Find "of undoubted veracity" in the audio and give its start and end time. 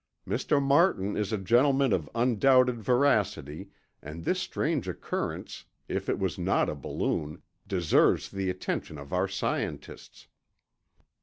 1.93-3.69